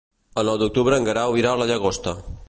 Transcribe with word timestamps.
El 0.41 0.47
nou 0.51 0.55
d'octubre 0.61 0.97
en 1.01 1.05
Guerau 1.09 1.37
irà 1.41 1.51
a 1.51 1.59
la 1.63 1.67
Llagosta. 1.73 2.15